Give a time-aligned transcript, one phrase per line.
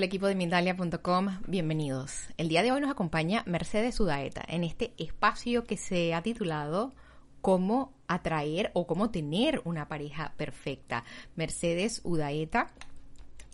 [0.00, 2.30] El equipo de Mindalia.com, bienvenidos.
[2.38, 6.94] El día de hoy nos acompaña Mercedes Udaeta en este espacio que se ha titulado
[7.42, 11.04] Cómo atraer o cómo tener una pareja perfecta.
[11.36, 12.72] Mercedes Udaeta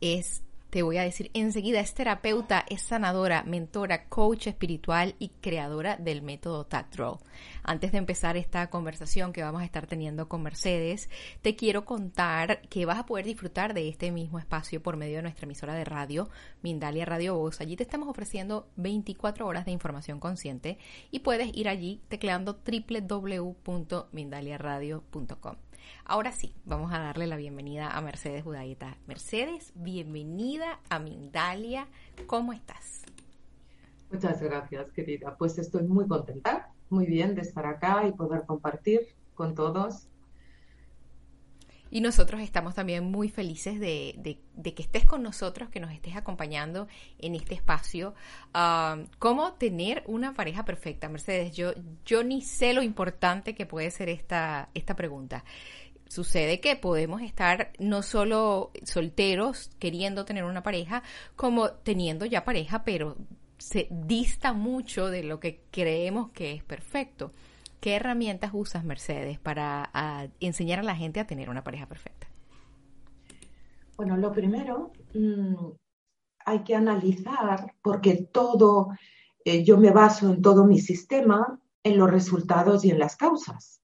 [0.01, 0.45] es
[0.77, 6.21] te voy a decir enseguida, es terapeuta, es sanadora, mentora, coach espiritual y creadora del
[6.21, 7.19] método Tactro.
[7.63, 11.09] Antes de empezar esta conversación que vamos a estar teniendo con Mercedes,
[11.41, 15.23] te quiero contar que vas a poder disfrutar de este mismo espacio por medio de
[15.23, 16.29] nuestra emisora de radio,
[16.61, 17.63] Mindalia Radio Voz.
[17.63, 20.77] Allí te estamos ofreciendo 24 horas de información consciente
[21.11, 25.57] y puedes ir allí tecleando www.mindaliaradio.com.
[26.05, 28.97] Ahora sí, vamos a darle la bienvenida a Mercedes Judaita.
[29.07, 31.89] Mercedes, bienvenida a Mindalia.
[32.27, 33.05] ¿Cómo estás?
[34.11, 35.37] Muchas gracias, querida.
[35.37, 39.01] Pues estoy muy contenta, muy bien de estar acá y poder compartir
[39.35, 40.09] con todos.
[41.91, 46.89] Y nosotros estamos también muy felices de, que estés con nosotros, que nos estés acompañando
[47.19, 48.15] en este espacio.
[49.19, 51.09] ¿Cómo tener una pareja perfecta?
[51.09, 51.73] Mercedes, yo,
[52.05, 55.45] yo ni sé lo importante que puede ser esta, esta pregunta
[56.09, 61.03] sucede que podemos estar no solo solteros queriendo tener una pareja,
[61.35, 63.17] como teniendo ya pareja, pero
[63.59, 67.33] se dista mucho de lo que creemos que es perfecto.
[67.87, 69.93] ¿Qué herramientas usas, Mercedes, para
[70.41, 72.27] enseñar a la gente a tener una pareja perfecta?
[73.97, 75.55] Bueno, lo primero, mm,
[76.47, 78.89] hay que analizar, porque todo,
[79.45, 83.81] eh, yo me baso en todo mi sistema, en los resultados y en las causas.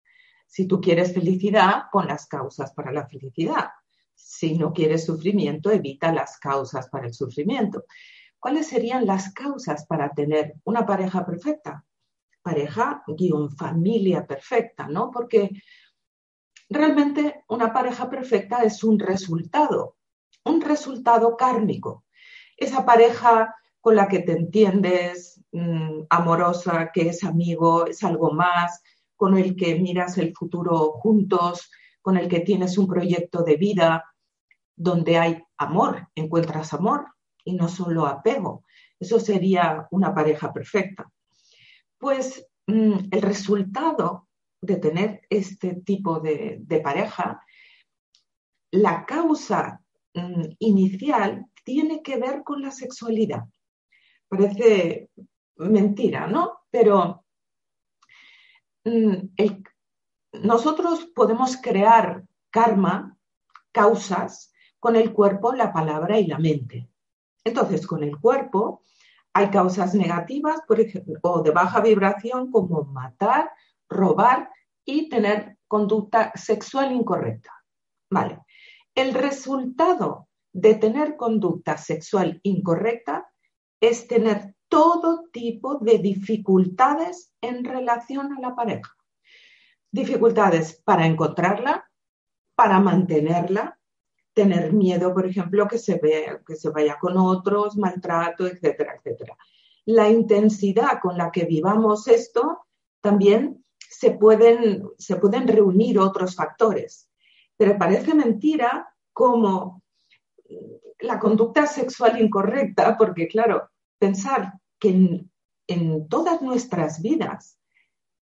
[0.49, 3.69] Si tú quieres felicidad, pon las causas para la felicidad.
[4.17, 7.85] Si no quieres sufrimiento, evita las causas para el sufrimiento.
[8.41, 11.85] ¿Cuáles serían las causas para tener una pareja perfecta?
[12.43, 15.11] Pareja guion familia perfecta, ¿no?
[15.11, 15.51] Porque
[16.69, 19.97] realmente una pareja perfecta es un resultado,
[20.45, 22.05] un resultado kármico.
[22.57, 28.83] Esa pareja con la que te entiendes, mm, amorosa, que es amigo, es algo más,
[29.17, 31.71] con el que miras el futuro juntos,
[32.01, 34.05] con el que tienes un proyecto de vida
[34.75, 37.07] donde hay amor, encuentras amor
[37.45, 38.65] y no solo apego.
[38.99, 41.12] Eso sería una pareja perfecta.
[42.03, 44.29] Pues mm, el resultado
[44.61, 47.41] de tener este tipo de, pareja,
[48.73, 49.81] la causa
[50.15, 53.45] mm, inicial tiene que ver con la sexualidad.
[54.29, 55.11] Parece
[55.57, 56.65] mentira, ¿no?
[56.71, 57.23] Pero
[58.85, 59.29] Mm,
[60.43, 63.17] nosotros podemos crear karma,
[63.71, 66.89] causas, con el cuerpo, la palabra y la mente.
[67.45, 68.83] Entonces, con el cuerpo
[69.35, 73.51] hay causas negativas por ejemplo, o de baja vibración como matar,
[73.89, 74.51] robar
[74.85, 77.51] y tener conducta sexual incorrecta.
[78.11, 78.41] Vale.
[78.95, 83.27] El resultado de tener conducta sexual incorrecta
[83.81, 88.91] es tener todo tipo de dificultades en relación a la pareja.
[89.91, 91.91] Dificultades para encontrarla,
[92.55, 93.79] para mantenerla,
[94.35, 96.01] tener miedo, por ejemplo, que se,
[96.47, 99.37] que se vaya con otros, maltrato, etcétera, etcétera.
[99.85, 102.67] La intensidad con la que vivamos esto
[103.01, 107.11] también se pueden, se pueden reunir otros factores.
[107.57, 109.83] Pero parece mentira como
[111.01, 115.27] la conducta sexual incorrecta, porque claro, pensar que
[115.67, 117.59] en, todas nuestras vidas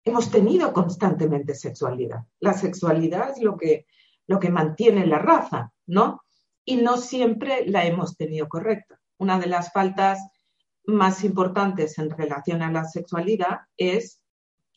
[0.04, 2.26] hemos tenido constantemente sexualidad.
[2.40, 3.86] La sexualidad es lo que,
[4.28, 6.22] lo que mantiene la raza, ¿no?
[6.64, 9.00] Y no siempre la hemos tenido correcta.
[9.18, 10.20] Una de las faltas
[10.86, 14.22] más importantes en relación a la sexualidad es,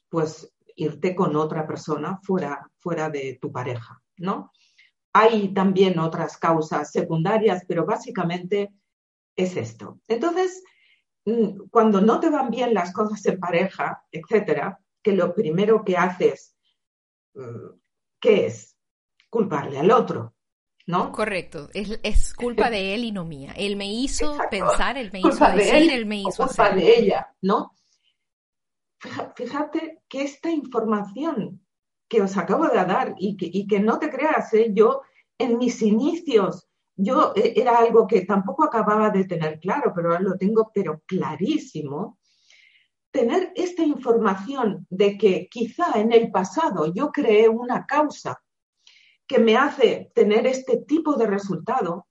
[0.08, 4.50] pues, irte con otra persona fuera, fuera de tu pareja, ¿no?
[5.12, 8.72] Hay también otras causas secundarias, pero básicamente
[9.36, 10.00] es esto.
[10.08, 10.64] Entonces,
[11.26, 15.96] mm, cuando no te van bien las cosas en pareja, etcétera, que lo primero que
[15.98, 16.56] haces,
[17.34, 17.78] mm,
[18.18, 18.76] ¿qué es?
[19.28, 20.34] Culparle al otro,
[20.86, 21.12] ¿no?
[21.12, 23.54] Correcto, es, culpa de él y no mía.
[23.56, 27.76] Él me hizo pensar, él me hizo decir, él, me hizo culpa de ella, ¿no?
[29.36, 31.60] Fíjate que esta información
[32.08, 34.70] que os acabo de dar y que, y que no te creas, ¿eh?
[34.72, 35.02] yo
[35.38, 40.20] en mis inicios, yo eh, era algo que tampoco acababa de tener claro, pero ahora
[40.20, 42.18] lo tengo pero clarísimo.
[43.10, 48.40] Tener esta información de que quizá en el pasado yo creé una causa
[49.32, 52.06] que me hace tener este tipo de resultado,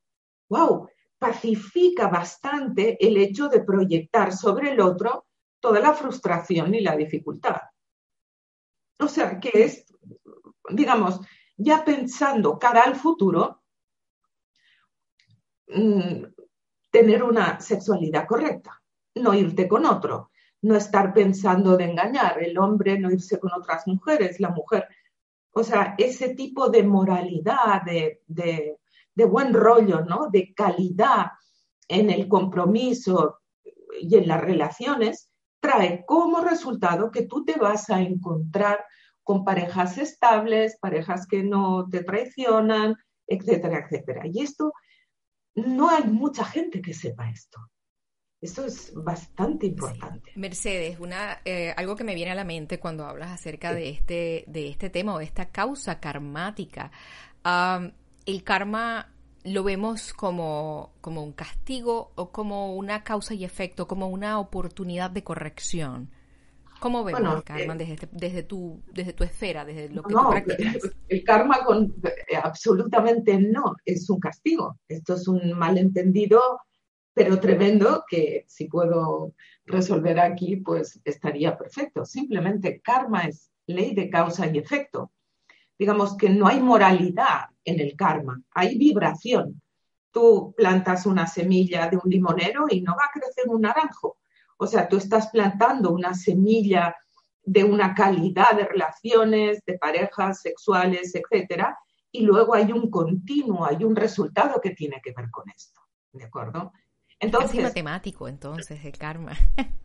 [0.50, 0.90] wow,
[1.20, 5.28] pacifica bastante el hecho de proyectar sobre el otro
[5.60, 7.62] toda la frustración y la dificultad.
[9.00, 9.86] O sea, que es,
[10.72, 11.22] digamos,
[11.56, 13.62] ya pensando cara al futuro,
[15.68, 16.24] mm,
[16.90, 18.82] tener una sexualidad correcta,
[19.14, 20.32] no irte con otro,
[20.64, 24.88] no estar pensando de engañar, el hombre no irse con otras mujeres, la mujer.
[25.53, 28.21] O sea, ese tipo de moralidad, de,
[29.15, 30.30] de buen rollo, ¿no?
[30.31, 31.27] De calidad
[31.88, 33.39] en el compromiso
[34.00, 38.83] y en las relaciones, trae como resultado que tú te vas a encontrar
[39.24, 42.95] con parejas estables, parejas que no te traicionan,
[43.27, 44.24] etcétera, etcétera.
[44.25, 44.74] Y esto,
[45.56, 47.59] no hay mucha gente que sepa esto.
[48.42, 50.32] Esto es bastante importante.
[50.36, 54.46] Mercedes, una, eh, algo que me viene a la mente cuando hablas acerca de, este,
[54.48, 56.92] de este tema o de esta causa karmática.
[57.44, 64.08] el karma lo vemos como, como un castigo o como una causa y efecto, como
[64.08, 66.10] una oportunidad de corrección.
[66.80, 70.30] ¿Cómo vemos el karma eh, desde, desde, tu, desde tu esfera, desde lo que tú
[70.32, 70.78] practicas?
[71.10, 74.80] El karma con, eh, absolutamente no, es un castigo.
[74.88, 76.42] Esto es un malentendido,
[77.13, 79.34] pero tremendo, que si puedo
[79.66, 82.06] resolver aquí, pues estaría perfecto.
[82.06, 85.12] Simplemente karma es ley de causa y efecto.
[85.78, 89.62] Digamos que no hay moralidad en el karma, hay vibración.
[90.12, 94.18] Tú plantas una semilla de un limonero y no va a crecer un naranjo
[94.63, 96.96] o sea, tú estás plantando una semilla
[97.44, 101.80] de una calidad de relaciones, de parejas sexuales, etcétera,
[102.12, 105.81] y luego hay un continuo, hay un resultado que tiene que ver con esto,
[106.12, 106.74] ¿de acuerdo?
[107.22, 109.34] Entonces, es matemático, entonces, el karma.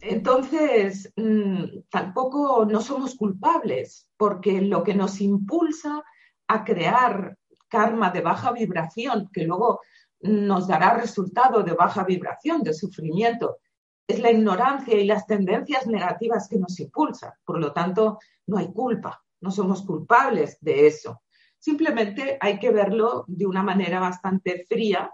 [0.00, 6.04] Entonces, mm, tampoco no somos culpables, porque lo que nos impulsa
[6.46, 7.36] a crear
[7.68, 9.80] karma de baja vibración, que luego
[10.20, 13.58] nos dará resultado de baja vibración, de sufrimiento.
[14.06, 17.32] Es la ignorancia y las tendencias negativas que nos impulsan.
[17.44, 21.22] Por lo tanto, no hay culpa, no somos culpables de eso.
[21.58, 25.12] Simplemente hay que verlo de una manera bastante fría.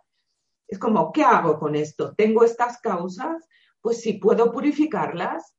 [0.75, 2.17] Es como, ¿qué hago con esto?
[2.17, 3.49] ¿Tengo estas causas?
[3.81, 5.55] Pues si puedo purificarlas,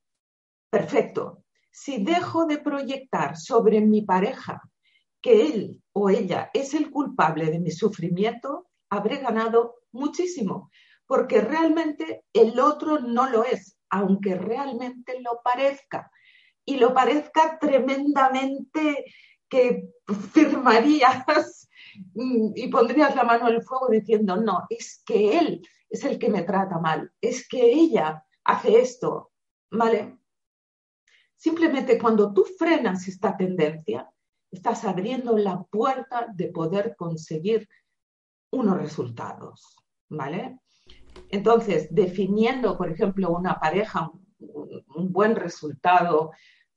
[0.68, 1.42] perfecto.
[1.70, 4.60] Si dejo de proyectar sobre mi pareja
[5.22, 10.70] que él o ella es el culpable de mi sufrimiento, habré ganado muchísimo,
[11.06, 16.10] porque realmente el otro no lo es, aunque realmente lo parezca.
[16.66, 19.06] Y lo parezca tremendamente
[19.48, 19.88] que
[20.34, 21.70] firmarías
[22.14, 26.42] y pondrías la mano el fuego diciendo, no, es que él es el que me
[26.42, 29.32] trata mal, es que ella hace esto,
[29.70, 30.18] ¿vale?
[31.36, 34.10] Simplemente cuando tú frenas esta tendencia,
[34.50, 37.68] estás abriendo la puerta de poder conseguir
[38.50, 39.76] unos resultados,
[40.08, 40.58] ¿vale?
[41.30, 46.32] Entonces, definiendo, por ejemplo, una pareja, un, buen resultado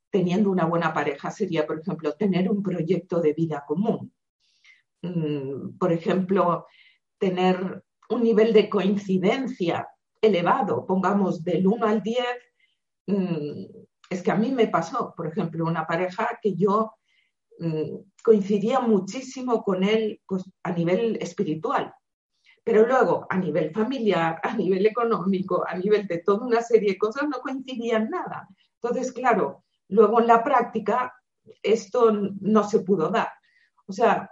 [0.10, 4.12] teniendo una buena pareja sería, por ejemplo, tener un proyecto de vida común.
[5.02, 6.66] Mm, por ejemplo,
[7.18, 9.88] tener un nivel de coincidencia
[10.22, 12.26] elevado, pongamos del 1 al 10.
[13.08, 13.66] Mm,
[14.10, 16.94] es que a mí me pasó, por ejemplo, una pareja que yo
[17.60, 21.94] mm, coincidía muchísimo con él pues, a nivel espiritual.
[22.64, 26.98] Pero luego, a nivel familiar, a nivel económico, a nivel de toda una serie de
[26.98, 28.48] cosas, no coincidían nada.
[28.82, 31.14] Entonces, claro, luego en la práctica
[31.64, 33.30] esto no se pudo dar.
[33.88, 34.30] O sea,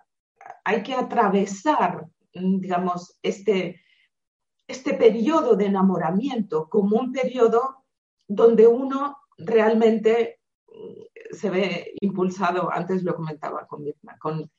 [0.64, 3.82] hay que atravesar, digamos, este,
[4.68, 7.86] este periodo de enamoramiento como un periodo
[8.28, 10.38] donde uno realmente
[11.32, 14.52] se ve impulsado, antes lo comentaba con Mirna, con,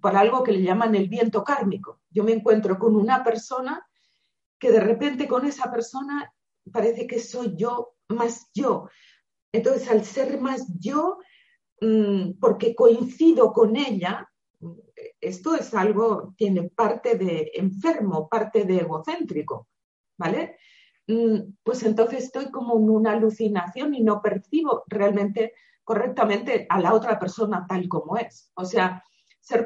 [0.00, 2.00] por algo que le llaman el viento kármico.
[2.10, 3.86] Yo me encuentro con una persona
[4.58, 6.32] que de repente con esa persona
[6.72, 8.88] parece que soy yo más yo.
[9.52, 11.18] Entonces, al ser más yo,
[11.80, 14.29] mm, porque coincido con ella,
[15.20, 19.68] esto es algo, tiene parte de enfermo, parte de egocéntrico,
[20.18, 20.56] ¿vale?
[21.06, 26.94] Mm, pues entonces estoy como en una alucinación y no percibo realmente correctamente a la
[26.94, 28.50] otra persona tal como es.
[28.54, 29.02] O sea,
[29.40, 29.64] ser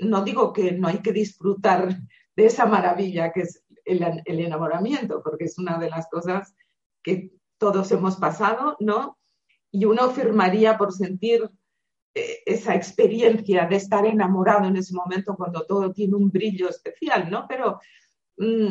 [0.00, 1.88] no digo que no hay que disfrutar
[2.34, 6.54] de esa maravilla que es el, el enamoramiento, porque es una de las cosas
[7.02, 9.18] que todos hemos pasado, ¿no?
[9.70, 11.48] Y uno firmaría por sentir
[12.14, 17.46] esa experiencia de estar enamorado en ese momento cuando todo tiene un brillo especial, ¿no?
[17.48, 17.80] Pero
[18.36, 18.70] mm,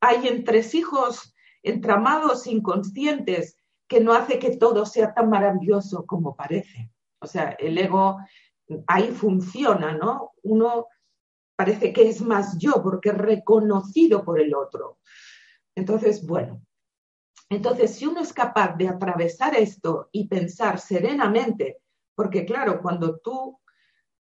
[0.00, 3.56] hay entresijos entramados inconscientes
[3.86, 6.90] que no hace que todo sea tan maravilloso como parece.
[7.20, 8.18] O sea, el ego
[8.86, 10.32] ahí funciona, ¿no?
[10.42, 10.86] Uno
[11.54, 14.98] parece que es más yo porque es reconocido por el otro.
[15.76, 16.62] Entonces, bueno,
[17.48, 21.81] entonces si uno es capaz de atravesar esto y pensar serenamente,
[22.22, 23.58] porque claro, cuando tú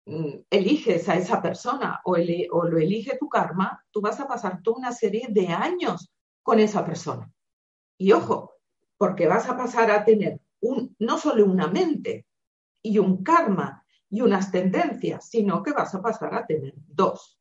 [0.05, 4.77] mm, eliges a esa persona o, lo elige tu karma, tú vas a pasar toda
[4.77, 6.09] una serie de años
[6.41, 7.29] con esa persona.
[7.97, 8.53] Y ojo,
[8.97, 12.25] porque vas a pasar a tener un, no solo una mente
[12.81, 17.37] y un karma y unas tendencias, sino que vas a pasar a tener dos.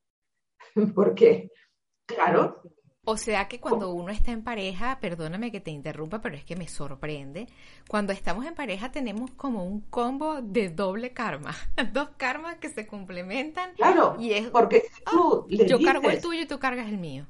[0.96, 1.52] porque,
[2.04, 2.62] claro,
[3.04, 6.56] o sea que cuando uno está en pareja, perdóname que te interrumpa, pero es que
[6.56, 7.48] me sorprende,
[7.88, 11.54] cuando estamos en pareja tenemos como un combo de doble karma,
[11.92, 13.72] dos karmas que se complementan.
[13.74, 17.26] Claro, y es, porque tú ah, yo cargo el tuyo y tú cargas el mío.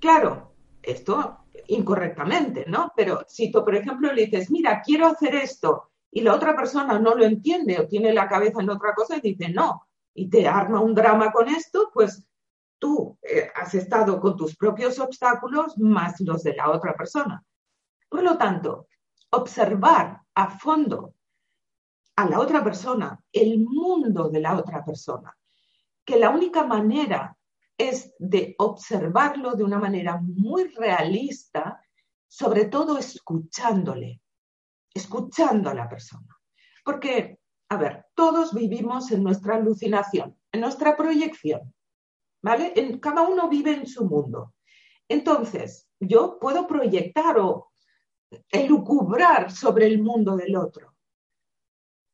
[0.00, 0.52] Claro,
[0.82, 2.92] esto incorrectamente, ¿no?
[2.96, 6.98] Pero si tú, por ejemplo, le dices, mira, quiero hacer esto, y la otra persona
[6.98, 10.48] no lo entiende o tiene la cabeza en otra cosa y dice no, y te
[10.48, 12.24] arma un drama con esto, pues
[12.78, 17.42] tú eh, has estado con tus propios obstáculos más los de la otra persona.
[18.08, 18.88] Por lo tanto,
[19.30, 21.14] observar a fondo
[22.16, 25.36] a la otra persona, el mundo de la otra persona,
[26.04, 27.36] que la única manera
[27.76, 31.80] es de observarlo de una manera muy realista,
[32.26, 34.20] sobre todo escuchándole,
[34.92, 36.36] escuchando a la persona.
[36.84, 41.72] Porque, a ver, todos vivimos en nuestra alucinación, en nuestra proyección.
[42.42, 42.72] ¿Vale?
[42.76, 44.54] En, cada uno vive en su mundo.
[45.08, 47.72] Entonces, yo puedo proyectar o
[48.50, 50.94] elucubrar sobre el mundo del otro,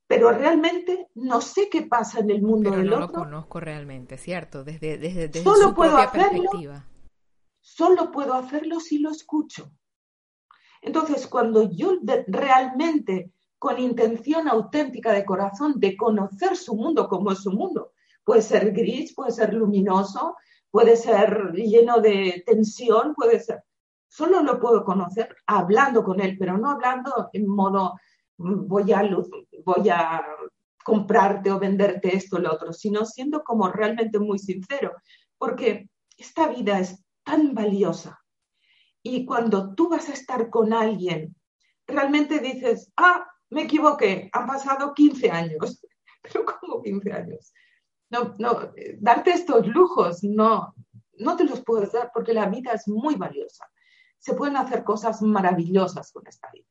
[0.07, 3.01] pero realmente no sé qué pasa en el mundo del otro.
[3.01, 4.63] No lo conozco realmente, ¿cierto?
[4.63, 6.89] Desde, desde, solo su puedo propia hacerlo, perspectiva.
[7.61, 9.73] Solo puedo hacerlo si lo escucho.
[10.83, 17.39] Entonces, cuando yo realmente, con intención auténtica de corazón, de conocer su mundo como es
[17.39, 17.94] su mundo,
[18.25, 20.37] Puede ser gris, puede ser luminoso,
[20.71, 23.63] puede ser lleno de tensión, puede ser.
[24.09, 27.95] Solo lo puedo conocer hablando con él, pero no hablando en modo
[28.39, 29.03] mm, voy a,
[29.65, 30.25] voy a
[30.85, 34.93] comprarte o venderte esto o lo otro, sino siendo como realmente muy sincero,
[35.39, 38.21] porque esta vida es tan valiosa.
[39.03, 41.35] Y cuando tú vas a estar con alguien,
[41.87, 45.85] realmente dices, ah, me equivoqué, han pasado 15 años,
[46.23, 47.53] pero ¿cómo 15 años?
[48.11, 50.75] No, no, darte estos lujos, no,
[51.19, 53.67] no te los puedes dar porque la vida es muy valiosa.
[54.19, 56.67] Se pueden hacer cosas maravillosas con esta vida.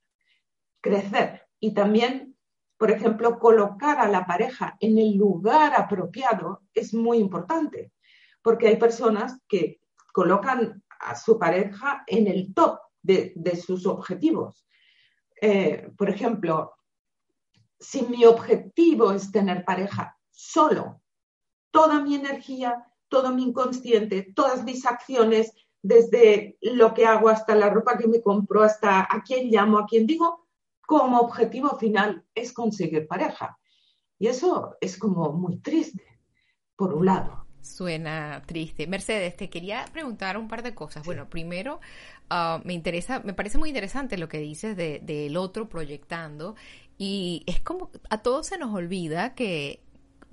[0.81, 2.35] Crecer y también,
[2.77, 7.93] por ejemplo, colocar a la pareja en el lugar apropiado es muy importante,
[8.41, 9.79] porque hay personas que
[10.11, 14.65] colocan a su pareja en el top de, sus objetivos.
[15.41, 16.73] Eh, por ejemplo,
[17.79, 21.02] si mi objetivo es tener pareja solo
[21.73, 25.51] toda mi energía, todo mi inconsciente, todas mis acciones,
[25.81, 29.87] desde lo que hago hasta la ropa que me compro, hasta a quién llamo, a
[29.87, 30.47] quién digo,
[30.85, 33.57] como objetivo final es conseguir pareja.
[34.19, 36.03] Y eso es como muy triste,
[36.75, 37.47] por un lado.
[37.61, 38.85] Suena triste.
[38.85, 41.03] Mercedes, te quería preguntar un par de cosas.
[41.03, 41.79] Bueno, primero,
[42.29, 46.55] ah, me interesa, me parece muy interesante lo que dices del de, otro proyectando.
[46.99, 49.82] Y es como a todos se nos olvida que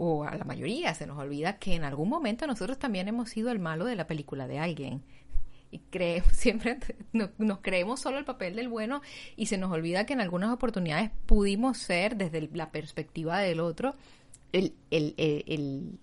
[0.02, 3.50] o a la mayoría se nos olvida que en algún momento nosotros también hemos sido
[3.50, 5.02] el malo de la película de alguien.
[5.70, 6.78] Y creemos, siempre
[7.12, 9.02] nos, creemos solo el papel del bueno
[9.36, 13.94] y se nos olvida que en algunas oportunidades pudimos ser, desde la perspectiva del otro,
[14.52, 15.98] el, el, el,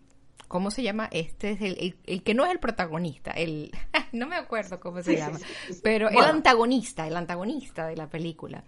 [0.47, 1.09] ¿cómo se llama?
[1.11, 3.71] Este es el, el, que no es el protagonista, el,
[4.11, 5.39] no me acuerdo cómo se llama,
[5.81, 8.63] pero el antagonista, el antagonista de la película.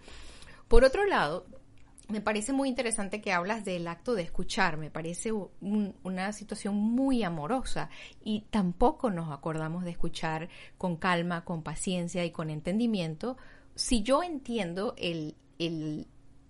[0.66, 1.46] Por otro lado,
[2.10, 7.22] me parece muy interesante que hablas del acto de escuchar, me parece una situación muy
[7.22, 7.90] amorosa
[8.22, 10.48] y tampoco nos acordamos de escuchar
[10.78, 13.36] con calma, con paciencia y con entendimiento.
[13.74, 15.36] Si yo entiendo el,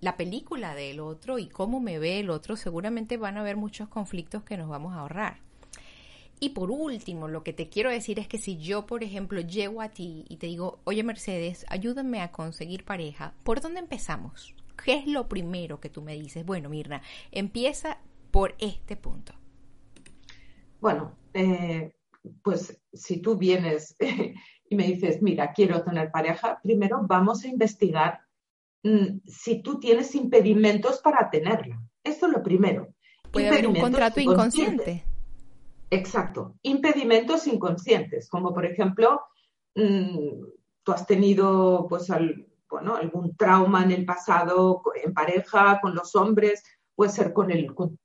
[0.01, 3.89] la película del otro y cómo me ve el otro, seguramente van a haber muchos
[3.89, 5.39] conflictos que nos vamos a ahorrar.
[6.43, 9.83] Y por último, lo que te quiero decir es que si yo, por ejemplo, llego
[9.83, 14.55] a ti y te digo, oye Mercedes, ayúdame a conseguir pareja, ¿por dónde empezamos?
[14.85, 16.45] ¿Qué es lo primero que tú me dices?
[16.45, 17.99] Bueno, Mirna, empieza
[18.31, 19.35] por este punto.
[20.81, 21.93] Bueno, eh,
[22.43, 23.97] pues si tú vienes
[24.71, 28.21] y me dices, mira, quiero tener pareja, primero vamos a investigar
[28.83, 31.81] mm, si tú tienes impedimentos para tenerla.
[32.03, 32.89] Esto es lo primero.
[33.31, 35.05] Puede haber un contrato inconsciente.
[35.91, 39.21] Exacto, impedimentos inconscientes, como por ejemplo,
[39.75, 40.45] mm,
[40.85, 42.11] tú has tenido pues
[42.71, 46.63] bueno, algún trauma en el pasado en pareja, con los hombres,
[46.95, 47.99] puede ser con el, con,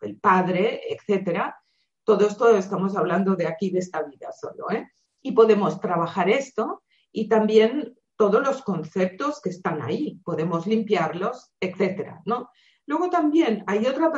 [0.00, 1.56] el padre, etcétera.
[2.04, 4.90] Todo esto estamos hablando de aquí, de esta vida solo, ¿eh?
[5.22, 6.82] Y podemos trabajar esto
[7.12, 12.50] y también todos los conceptos que están ahí, podemos limpiarlos, etcétera, ¿no?
[12.86, 14.10] Luego también hay otra,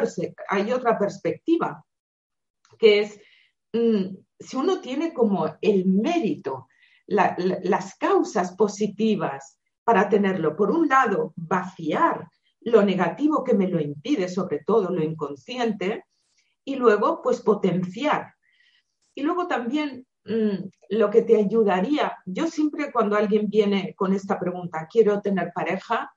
[0.49, 1.85] hay otra perspectiva
[2.79, 3.21] que es
[3.73, 6.69] mm, si uno tiene como el mérito,
[7.07, 12.29] las causas positivas para tenerlo, por un lado, vaciar
[12.61, 16.05] lo negativo que me lo impide, sobre todo lo inconsciente,
[16.65, 18.35] y luego, pues, potenciar.
[19.15, 24.39] Y luego también mm, lo que te ayudaría, yo siempre cuando alguien viene con esta
[24.39, 26.15] pregunta, quiero tener pareja,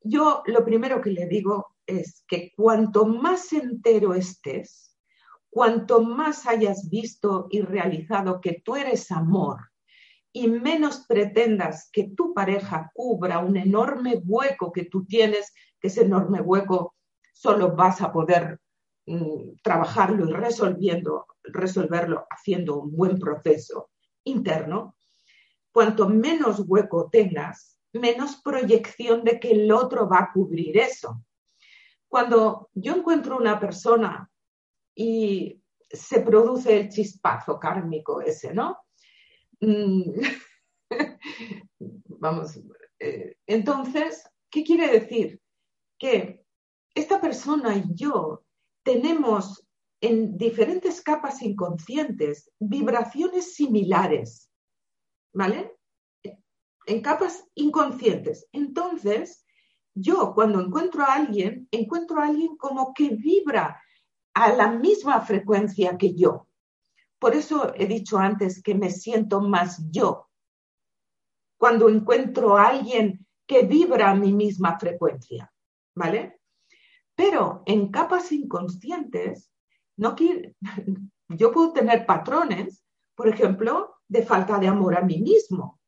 [0.00, 4.94] yo lo primero que le digo es que cuanto más entero estés,
[5.54, 9.70] Cuanto más hayas visto y realizado que tú eres amor
[10.36, 16.02] y menos pretendas que tu pareja cubra un enorme hueco que tú tienes, que ese
[16.02, 16.96] enorme hueco
[17.32, 18.60] solo vas a poder
[19.06, 23.90] mm, trabajarlo y resolviendo, resolverlo haciendo un buen proceso
[24.24, 24.96] interno,
[25.70, 31.22] cuanto menos hueco tengas, menos proyección de que el otro va a cubrir eso.
[32.08, 34.28] Cuando yo encuentro una persona
[34.96, 38.83] y se produce el chispazo kármico ese, ¿no?
[39.60, 40.20] Mm.
[42.06, 42.58] Vamos,
[42.98, 45.40] eh, entonces, ¿qué quiere decir?
[45.98, 46.44] Que
[46.94, 48.44] esta persona y yo
[48.82, 49.66] tenemos
[50.00, 54.50] en diferentes capas inconscientes vibraciones similares,
[55.32, 55.76] ¿vale?
[56.86, 58.46] En capas inconscientes.
[58.52, 59.44] Entonces,
[59.94, 63.80] yo cuando encuentro a alguien, encuentro a alguien como que vibra
[64.34, 66.48] a la misma frecuencia que yo.
[67.24, 70.28] Por eso he dicho antes que me siento más yo.
[71.58, 75.50] Cuando encuentro a alguien que vibra a mi misma frecuencia,
[75.94, 76.38] ¿vale?
[77.14, 79.50] Pero en capas inconscientes,
[79.96, 80.14] no
[81.30, 82.84] yo puedo tener patrones,
[83.14, 85.80] por ejemplo, de falta de amor a mí mismo,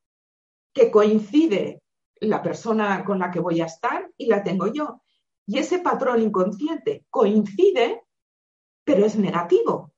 [0.72, 1.82] que coincide
[2.18, 5.02] la persona con la que voy a estar y la tengo yo.
[5.46, 8.04] Y ese patrón inconsciente coincide
[8.86, 9.92] pero es negativo.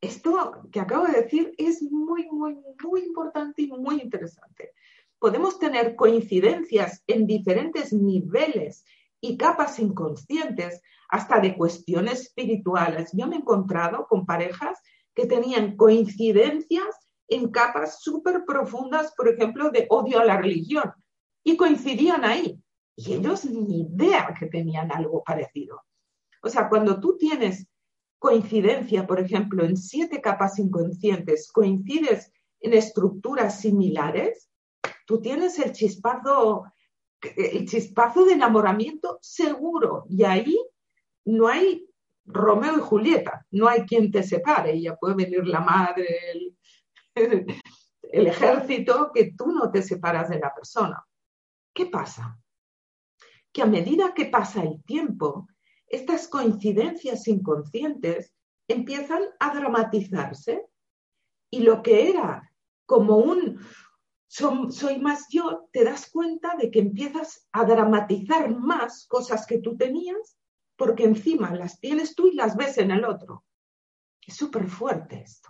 [0.00, 4.72] Esto que acabo de decir es muy, muy, muy importante y muy interesante.
[5.18, 8.84] Podemos tener coincidencias en diferentes niveles
[9.20, 13.10] y capas inconscientes, hasta de cuestiones espirituales.
[13.12, 14.78] Yo me he encontrado con parejas
[15.14, 20.92] que tenían coincidencias en capas súper profundas, por ejemplo, de odio a la religión,
[21.42, 22.62] y coincidían ahí.
[22.94, 25.82] Y ellos ni idea que tenían algo parecido.
[26.42, 27.66] O sea, cuando tú tienes
[28.18, 34.50] coincidencia, por ejemplo, en siete capas inconscientes, coincides en estructuras similares,
[35.06, 36.64] tú tienes el chispazo,
[37.36, 40.58] el chispazo de enamoramiento seguro y ahí
[41.24, 41.88] no hay
[42.24, 46.56] Romeo y Julieta, no hay quien te separe, ya puede venir la madre, el,
[48.02, 51.04] el ejército, que tú no te separas de la persona.
[51.72, 52.38] ¿Qué pasa?
[53.52, 55.48] Que a medida que pasa el tiempo,
[55.88, 58.34] estas coincidencias inconscientes
[58.68, 60.66] empiezan a dramatizarse
[61.50, 62.52] y lo que era
[62.86, 63.60] como un
[64.28, 69.76] soy más yo, te das cuenta de que empiezas a dramatizar más cosas que tú
[69.76, 70.36] tenías
[70.76, 73.44] porque encima las tienes tú y las ves en el otro.
[74.24, 75.48] Es súper fuerte esto.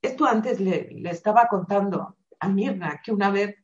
[0.00, 3.56] Esto antes le, estaba contando a Mirna que una vez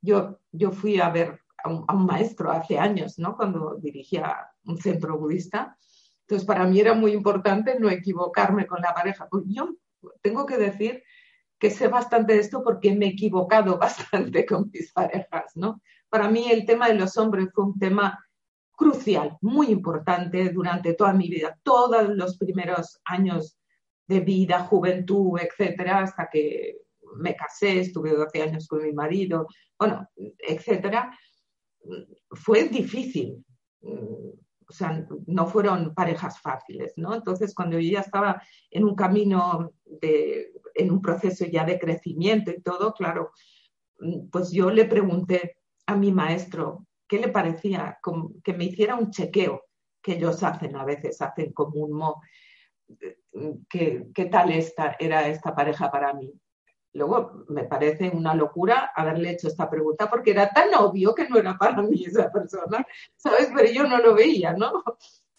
[0.00, 3.36] yo, yo fui a ver a un, maestro hace años, ¿no?
[3.36, 5.76] Cuando dirigía un centro budista.
[6.22, 9.28] Entonces, para mí era muy importante no equivocarme con la pareja.
[9.30, 9.74] Pues yo
[10.22, 11.02] tengo que decir
[11.58, 15.80] que sé bastante de esto porque me he equivocado bastante con mis parejas, ¿no?
[16.08, 18.18] Para mí el tema de los hombres fue un tema
[18.74, 23.56] crucial, muy importante durante toda mi vida, todos los primeros años
[24.08, 26.78] de vida, juventud, etcétera, hasta que
[27.16, 29.46] me casé, estuve 12 años con mi marido,
[29.78, 31.16] bueno, etcétera,
[32.30, 33.44] fue difícil.
[33.80, 37.14] O sea, no fueron parejas fáciles, ¿no?
[37.14, 42.50] Entonces, cuando yo ya estaba en un camino de, en un proceso ya de crecimiento
[42.50, 43.32] y todo, claro,
[44.30, 47.98] pues yo le pregunté a mi maestro qué le parecía
[48.42, 49.62] que me hiciera un chequeo
[50.00, 52.22] que ellos hacen a veces, hacen como un mo,
[53.68, 56.32] ¿qué, qué tal esta, era esta pareja para mí?
[56.94, 61.38] Luego me parece una locura haberle hecho esta pregunta porque era tan obvio que no
[61.38, 63.50] era para mí esa persona, ¿sabes?
[63.54, 64.82] Pero yo no lo veía, ¿no?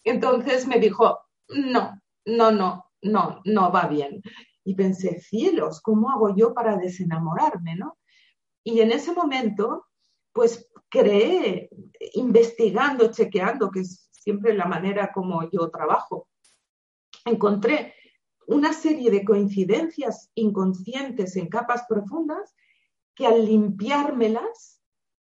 [0.02, 4.20] Entonces me dijo, no, no, no, no, no va bien.
[4.64, 7.98] Y pensé, cielos, ¿cómo hago yo para desenamorarme, no?
[8.64, 9.86] Y en ese momento,
[10.32, 11.68] pues creé,
[12.14, 16.28] investigando, chequeando, que es siempre la manera como yo trabajo,
[17.26, 17.94] encontré
[18.46, 22.54] una serie de coincidencias inconscientes en capas profundas
[23.14, 24.80] que al limpiármelas,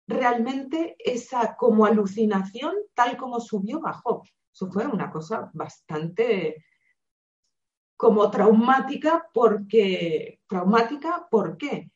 [0.08, 4.24] realmente esa como alucinación, tal como subió, bajó.
[4.54, 6.66] Eso fue una cosa bastante
[7.96, 11.92] como traumática porque, traumática, ¿por qué?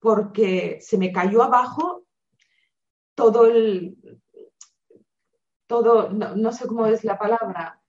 [0.00, 2.04] Porque se me cayó abajo
[3.14, 3.96] todo el,
[5.66, 7.80] todo, no sé cómo es la palabra,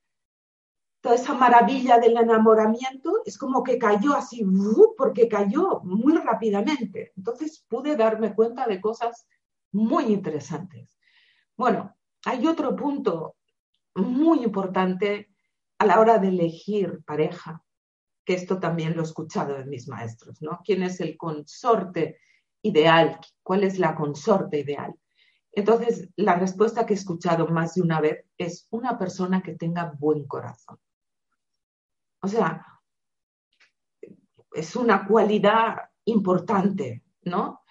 [1.06, 4.44] toda esa maravilla del enamoramiento es como que cayó así,
[4.98, 7.13] porque cayó muy rápidamente.
[7.15, 9.28] Entonces pude darme cuenta de cosas
[9.72, 10.98] muy interesantes.
[11.56, 13.36] Bueno, hay otro punto
[13.94, 15.30] muy importante
[15.78, 17.63] a la hora de elegir pareja,
[18.26, 20.62] que esto también lo he escuchado de mis maestros, ¿no?
[20.65, 22.18] ¿Quién es el consorte
[22.63, 23.20] ideal?
[23.44, 24.96] ¿Cuál es la consorte ideal?
[25.52, 29.94] Entonces, la respuesta que he escuchado más de una vez es una persona que tenga
[30.00, 30.80] buen corazón.
[32.25, 32.65] O sea,
[34.51, 37.61] es una cualidad importante, ¿no?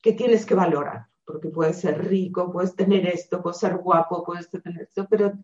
[0.00, 4.48] Que tienes que valorar, porque puedes ser rico, puedes tener esto, puedes ser guapo, puedes
[4.48, 5.34] tener esto, pero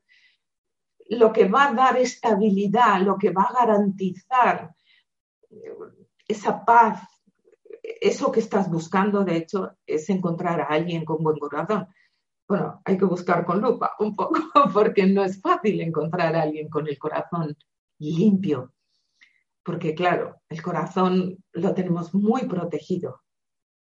[1.10, 4.74] lo que va a dar estabilidad, lo que va a garantizar
[6.26, 7.02] esa paz,
[8.00, 11.88] eso que estás buscando, de hecho, es encontrar a alguien con buen corazón.
[12.48, 14.40] Bueno, hay que buscar con lupa un poco,
[14.72, 17.54] porque no es fácil encontrar a alguien con el corazón
[18.00, 18.72] limpio.
[19.62, 23.20] Porque claro, el corazón lo tenemos muy protegido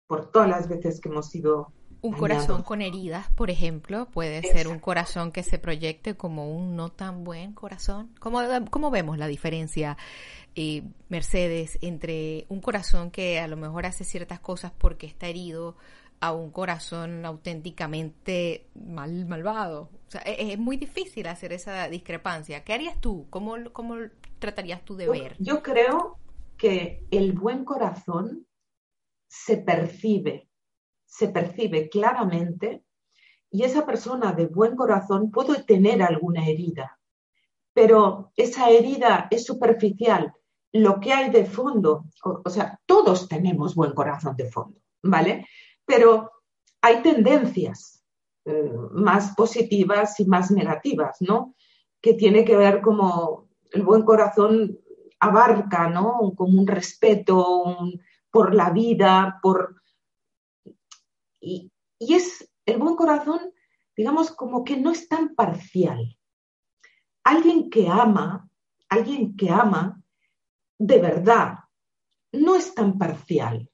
[0.07, 1.73] por todas las veces que hemos sido...
[2.01, 6.77] Un corazón con heridas, por ejemplo, puede ser un corazón que se proyecte como un
[6.77, 8.15] no tan buen corazón.
[8.21, 8.41] ¿Cómo,
[8.71, 9.99] cómo vemos la diferencia,
[10.55, 15.77] eh, Mercedes, entre un corazón que a lo mejor hace ciertas cosas porque está herido
[16.21, 19.91] a un corazón auténticamente mal, malvado.
[20.07, 22.65] O sea, e-, es, muy difícil hacer esa discrepancia.
[22.65, 23.27] ¿Qué harías tú?
[23.31, 23.97] ¿Cómo, cómo
[24.39, 25.37] tratarías tú de ver?
[25.39, 26.19] Yo creo
[26.57, 28.47] que el buen corazón
[29.29, 30.49] se percibe,
[31.07, 32.83] se percibe claramente
[33.51, 36.99] y esa persona de buen corazón puede tener alguna herida,
[37.73, 40.33] pero esa herida es superficial.
[40.73, 45.47] Lo que hay de fondo, o, o sea, todos tenemos buen corazón de fondo, ¿vale?
[45.89, 46.31] Pero
[46.83, 48.05] hay tendencias
[48.45, 51.55] eh, más positivas y más negativas, ¿no?
[52.03, 54.79] Que tiene que ver como el buen corazón
[55.19, 56.35] abarca, ¿no?
[56.37, 57.75] Como un respeto
[58.31, 59.83] por la vida, por...
[61.41, 63.41] Y, y es el buen corazón,
[63.97, 66.19] digamos, como que no es tan parcial.
[67.25, 68.47] Alguien que ama,
[68.91, 70.03] alguien que ama
[70.79, 71.61] de verdad,
[72.31, 73.71] no es tan parcial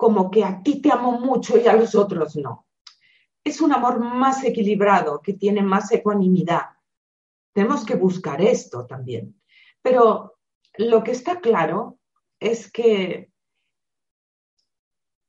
[0.00, 2.66] como que a ti te amo mucho y a los otros no.
[3.44, 6.70] Es un amor más equilibrado, que tiene más ecuanimidad.
[7.52, 9.38] Tenemos que buscar esto también.
[9.82, 10.38] Pero
[10.78, 11.98] lo que está claro
[12.38, 13.30] es que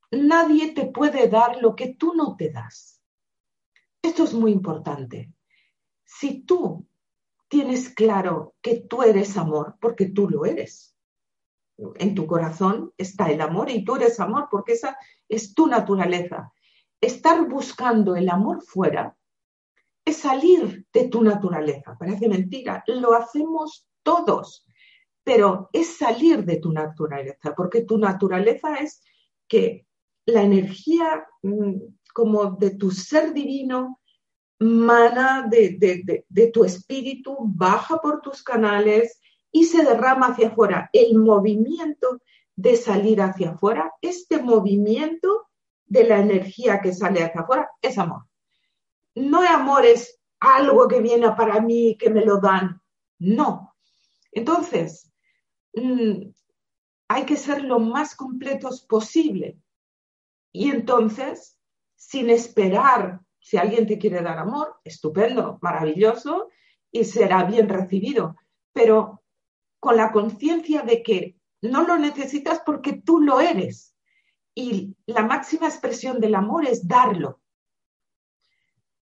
[0.10, 3.04] nadie te puede dar lo que tú no te das.
[4.02, 5.34] Esto es muy importante.
[6.06, 6.88] Si tú
[7.50, 10.91] tienes claro que tú eres amor, porque tú lo eres,
[11.96, 16.52] en tu corazón está el amor y tú eres amor porque esa es tu naturaleza.
[17.00, 19.16] Estar buscando el amor fuera
[20.06, 21.98] es salir de tu naturaleza.
[21.98, 24.66] Parece mentira, lo hacemos todos,
[25.24, 29.02] pero es salir de tu naturaleza, porque tu naturaleza es
[29.48, 29.86] que
[30.26, 31.76] la energía mm,
[32.14, 34.00] como de tu ser divino
[34.60, 39.20] mana de, de tu espíritu, baja por tus canales,
[39.52, 40.90] y se derrama hacia afuera.
[40.94, 42.22] El movimiento
[42.56, 45.50] de salir hacia afuera, este movimiento
[45.86, 48.26] de la energía que sale hacia afuera es amor.
[49.16, 52.82] No es amor, es algo que viene para mí, que me lo dan.
[53.20, 53.76] No.
[54.32, 55.12] Entonces,
[55.74, 56.30] mm,
[57.10, 59.60] hay que ser lo más completos posible.
[60.54, 61.58] Y entonces,
[61.96, 66.50] sin esperar, si alguien te quiere dar amor, estupendo, maravilloso,
[66.92, 68.36] y será bien recibido,
[68.74, 69.21] pero
[69.82, 73.96] con la conciencia de que no lo necesitas porque tú lo eres.
[74.54, 77.42] Y la máxima expresión del amor es darlo.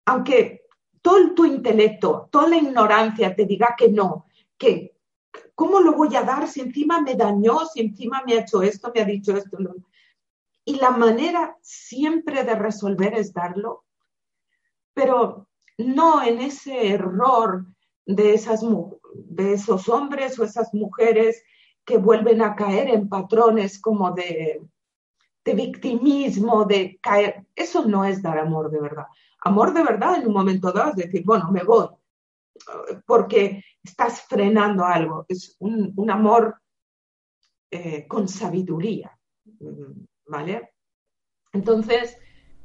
[0.05, 0.63] Aunque
[1.01, 4.95] todo tu intelecto, toda la ignorancia te diga que no, que
[5.53, 8.91] ¿cómo lo voy a dar si encima me dañó, si encima me ha hecho esto,
[8.95, 9.57] me ha dicho esto?
[10.63, 13.83] Y la manera siempre de resolver es darlo,
[14.93, 17.65] pero no en ese error
[18.05, 18.63] de, esas,
[19.13, 21.43] de esos hombres o esas mujeres
[21.85, 24.61] que vuelven a caer en patrones como de,
[25.43, 27.45] de victimismo, de caer.
[27.55, 29.05] Eso no es dar amor de verdad.
[29.41, 31.87] Amor de verdad en un momento dado es decir, bueno, me voy,
[33.05, 35.25] porque estás frenando algo.
[35.27, 36.61] Es un, amor
[37.71, 39.17] eh, con sabiduría,
[40.27, 40.73] ¿vale?
[41.53, 42.17] Entonces,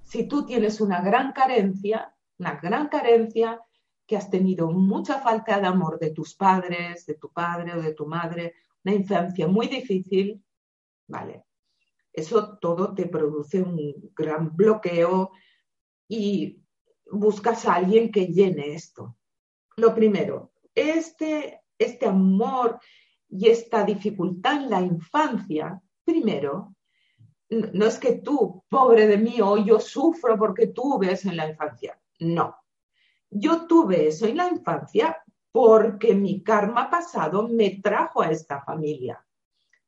[0.02, 3.61] si tú tienes una gran carencia, una gran carencia,
[4.06, 7.94] que has tenido mucha falta de amor de tus padres, de tu padre o de
[7.94, 10.44] tu madre, una infancia muy difícil,
[11.08, 11.44] ¿vale?
[12.12, 15.32] Eso todo te produce un gran bloqueo
[16.08, 16.62] y
[17.10, 19.16] buscas a alguien que llene esto.
[19.76, 22.78] Lo primero, este, este amor
[23.28, 26.74] y esta dificultad en la infancia, primero,
[27.50, 31.48] no es que tú, pobre de mí, o yo sufro porque tuve eso en la
[31.48, 32.00] infancia.
[32.20, 32.56] No.
[33.37, 35.20] Yo tuve eso en la infancia
[35.51, 39.27] porque mi karma pasado me trajo a esta familia.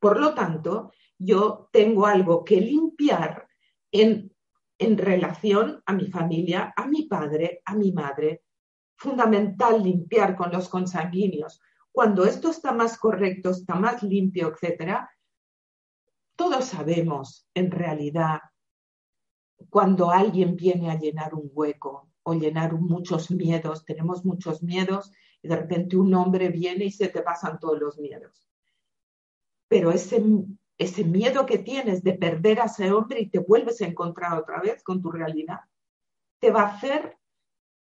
[0.00, 3.46] Por lo tanto, yo tengo algo que limpiar
[3.92, 4.32] en,
[4.78, 8.42] relación a mi familia, a mi padre, a mi madre.
[8.96, 11.60] Fundamental limpiar con los consanguíneos.
[11.92, 15.08] Cuando esto está más correcto, está más limpio, etcétera,
[16.34, 18.40] todos sabemos en realidad
[19.70, 25.12] cuando alguien viene a llenar un hueco o llenar muchos miedos, tenemos muchos miedos
[25.42, 28.48] y de repente un hombre viene y se te pasan todos los miedos.
[29.68, 30.20] Pero ese,
[30.76, 34.60] ese miedo que tienes de perder a ese hombre y te vuelves a encontrar otra
[34.60, 35.60] vez con tu realidad,
[36.40, 37.16] te va a hacer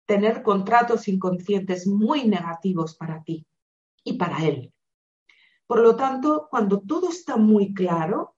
[0.05, 3.43] tener contratos inconscientes muy negativos para ti
[4.03, 4.71] y para él.
[5.65, 8.35] Por lo tanto, cuando todo está muy claro,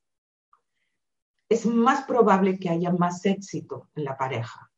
[1.50, 4.69] es más probable que haya más éxito en la pareja.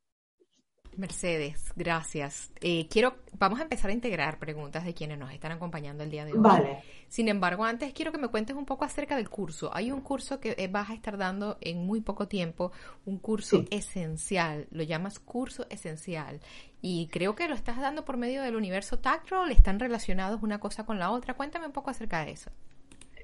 [0.97, 2.51] Mercedes, gracias.
[2.59, 6.25] Eh, quiero, vamos a empezar a integrar preguntas de quienes nos están acompañando el día
[6.25, 6.39] de hoy.
[6.39, 6.83] Vale.
[7.07, 9.71] Sin embargo, antes quiero que me cuentes un poco acerca del curso.
[9.73, 12.71] Hay un curso que eh, vas a estar dando en muy poco tiempo,
[13.05, 14.67] un curso esencial.
[14.71, 16.41] Lo llamas curso esencial.
[16.81, 19.45] Y creo que lo estás dando por medio del universo Tactro.
[19.47, 21.35] ¿Están relacionados una cosa con la otra?
[21.35, 22.51] Cuéntame un poco acerca de eso.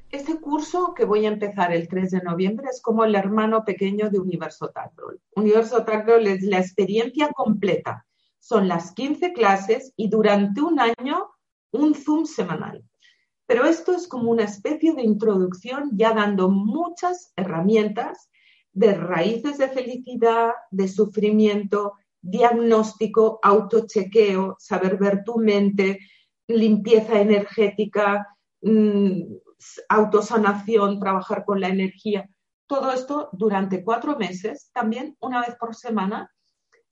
[0.10, 4.10] Este curso que voy a empezar el 3 de noviembre es como el hermano pequeño
[4.10, 5.20] de Universo Tacrol.
[5.36, 8.06] Universo Tacrol es la experiencia completa.
[8.40, 11.28] Son las 15 clases y durante un año
[11.72, 12.86] un Zoom semanal.
[13.48, 18.30] Pero esto es como una especie de introducción ya dando muchas herramientas
[18.72, 26.00] de raíces de felicidad, de sufrimiento, diagnóstico, autochequeo, saber ver tu mente,
[26.48, 28.26] limpieza energética,
[28.62, 29.22] mm,
[29.90, 32.30] autosanación, trabajar con la energía,
[32.68, 36.32] todo esto durante cuatro meses, también una vez por semana,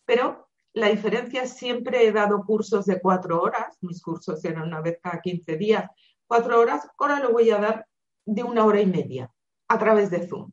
[0.06, 4.82] pero la diferencia es siempre he dado cursos de cuatro horas, mis cursos eran una
[4.82, 5.90] vez cada 15 días,
[6.28, 7.88] cuatro horas, ahora lo voy a dar
[8.26, 9.32] de una hora y media
[9.68, 10.52] a través de Zoom,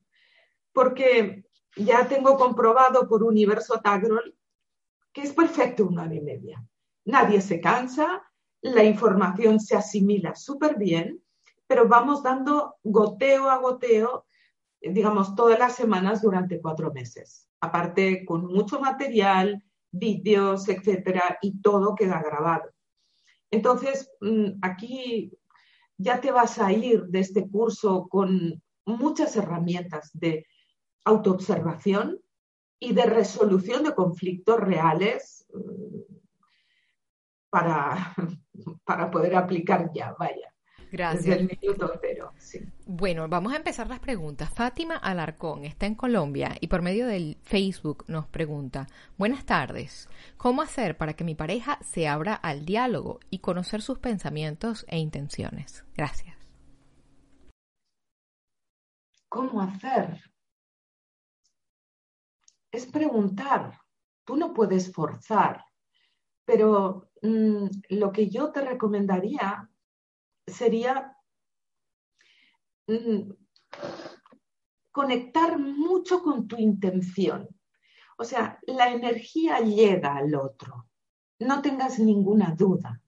[0.72, 1.44] porque
[1.77, 4.37] ya tengo comprobado por Universo Tagrol
[5.12, 6.64] que es perfecto una hora y media.
[7.05, 8.22] Nadie se cansa,
[8.62, 11.22] la información se asimila súper bien
[11.66, 14.27] pero vamos dando goteo a goteo,
[14.81, 17.48] digamos, todas las semanas durante cuatro meses.
[17.61, 22.70] Aparte, con mucho material, vídeos, etcétera, y todo queda grabado.
[23.51, 25.33] Entonces, mm, aquí
[25.98, 30.46] ya te vas a ir de este curso con muchas herramientas de
[31.05, 32.18] autoobservación
[32.81, 36.16] y de resolución de conflictos reales mm,
[37.51, 38.14] para,
[38.85, 40.52] para poder aplicar ya, vaya.
[40.92, 41.38] Gracias.
[41.38, 41.90] el minuto
[42.85, 44.50] Bueno, vamos a empezar las preguntas.
[44.50, 50.61] Fátima Alarcón está en Colombia y por medio del Facebook nos pregunta, buenas tardes, ¿cómo
[50.61, 55.83] hacer para que mi pareja se abra al diálogo y conocer sus pensamientos e intenciones?
[55.96, 56.37] Gracias.
[59.31, 60.20] ¿Cómo hacer?
[62.70, 63.78] Es preguntar.
[64.26, 65.64] Tú no puedes forzar,
[66.44, 69.70] pero mm, lo que yo te recomendaría
[70.46, 71.16] sería
[72.87, 73.31] mm,
[74.90, 77.48] conectar mucho con tu intención.
[78.18, 80.87] O sea, la energía llega al otro.
[81.38, 83.00] No tengas ninguna duda.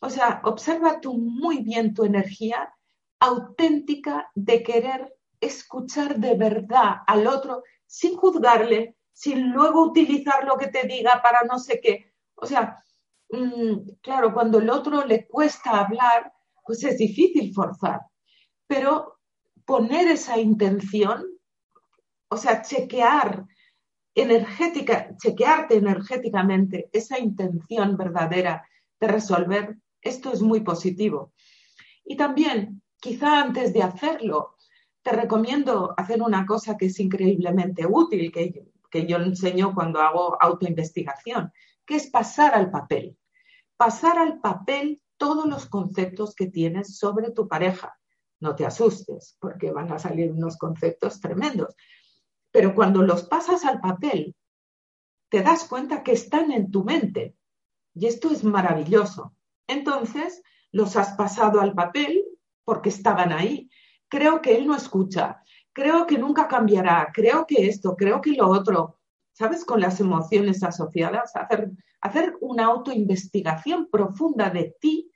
[0.00, 2.74] O sea, observa tú muy bien tu energía
[3.20, 10.68] auténtica de querer escuchar de verdad al otro sin juzgarle, sin luego utilizar lo que
[10.68, 12.14] te diga para no sé qué.
[12.34, 12.82] O sea,
[13.30, 16.32] mm, claro, cuando el otro le cuesta hablar,
[16.64, 18.00] pues es difícil forzar.
[18.66, 19.18] Pero
[19.64, 21.24] poner esa intención,
[22.28, 23.44] o sea, chequear
[24.14, 28.66] energética, chequearte energéticamente esa intención verdadera
[29.00, 31.32] de resolver, esto es muy positivo.
[32.04, 34.56] Y también, quizá antes de hacerlo,
[35.02, 40.36] te recomiendo hacer una cosa que es increíblemente útil, que, que yo enseño cuando hago
[40.40, 41.52] autoinvestigación,
[41.84, 43.16] que es pasar al papel.
[43.76, 47.96] Pasar al papel todos los conceptos que tienes sobre tu pareja
[48.40, 51.76] no te asustes, porque van a salir unos conceptos tremendos.
[52.50, 54.34] Pero cuando los pasas al papel,
[55.28, 57.36] te das cuenta que están en tu mente.
[57.94, 59.36] Y esto es maravilloso.
[59.68, 62.24] Entonces, los has pasado al papel
[62.64, 63.70] porque estaban ahí.
[64.08, 65.40] Creo que él no escucha.
[65.72, 67.12] Creo que nunca cambiará.
[67.14, 68.98] Creo que esto, creo que lo otro.
[69.34, 69.64] ¿Sabes?
[69.64, 75.11] Con las emociones asociadas, hacer, hacer una autoinvestigación profunda de ti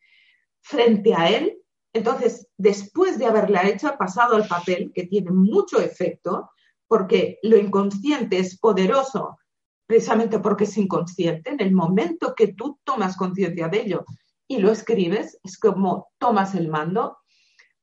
[0.68, 1.56] frente a él
[1.96, 6.50] entonces, después de haberla hecho, ha pasado al papel, que tiene mucho efecto,
[6.86, 9.38] porque lo inconsciente es poderoso
[9.86, 11.50] precisamente porque es inconsciente.
[11.50, 14.04] En el momento que tú tomas conciencia de ello
[14.46, 17.16] y lo escribes, es como tomas el mando.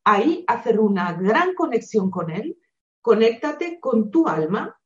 [0.04, 2.60] Ahí hacer una gran conexión con él,
[3.02, 4.80] conéctate con tu alma,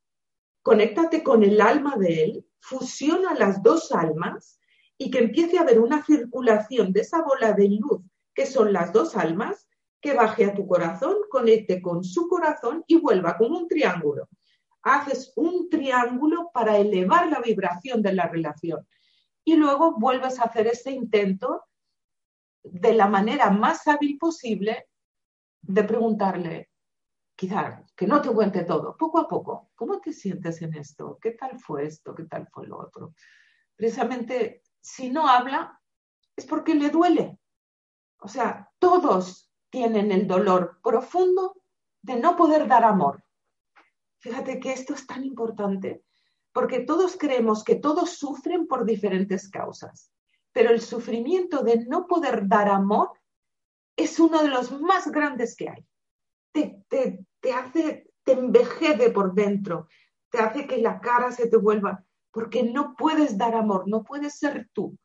[0.61, 4.57] conéctate con el alma de él, fusiona las dos almas
[4.97, 8.01] y que empiece a haber una circulación de esa bola de luz
[8.33, 9.67] que son las dos almas,
[9.99, 14.29] que baje a tu corazón, conecte con su corazón y vuelva como un triángulo.
[14.83, 18.87] Haces un triángulo para elevar la vibración de la relación
[19.43, 21.63] y luego vuelves a hacer ese intento
[22.63, 24.87] de la manera más hábil posible
[25.61, 26.69] de preguntarle,
[27.35, 31.17] quizá que no te cuente todo, poco a poco, ¿cómo te sientes en esto?
[31.21, 32.13] ¿Qué tal fue esto?
[32.13, 33.13] ¿Qué tal fue lo otro?
[33.75, 35.81] Precisamente, si no habla,
[36.35, 37.39] es porque le duele,
[38.19, 41.61] o sea, todos tienen el dolor profundo
[42.01, 43.23] de no poder dar amor.
[44.19, 46.03] Fíjate que esto es tan importante,
[46.51, 50.11] porque todos creemos que todos sufren por diferentes causas,
[50.51, 53.11] pero el sufrimiento de no poder dar amor
[53.95, 55.85] es uno de los más grandes que hay.
[56.51, 59.87] Te, te, hace, te envejece por dentro,
[60.31, 62.03] te hace que la cara se te vuelva,
[62.37, 64.95] porque no puedes dar amor, no puedes ser tú.